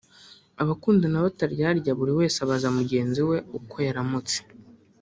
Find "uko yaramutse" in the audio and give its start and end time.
3.57-4.37